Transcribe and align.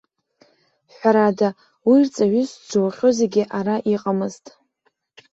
Ҳәарада, 0.95 1.49
уи 1.87 1.97
рҵаҩыс 2.05 2.51
дзаухьоу 2.61 3.11
зегьы 3.19 3.43
ара 3.57 3.75
иҟамызт. 3.93 4.45